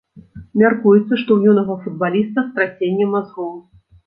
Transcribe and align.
Мяркуецца, 0.61 1.13
што 1.21 1.29
ў 1.33 1.39
юнага 1.51 1.75
футбаліста 1.83 2.45
страсенне 2.49 3.07
мазгоў. 3.15 3.55